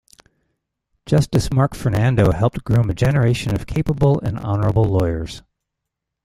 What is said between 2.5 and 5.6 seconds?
groom a generation of capable and honourable lawyers.